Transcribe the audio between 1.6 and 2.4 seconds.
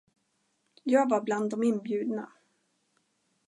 inbjudna.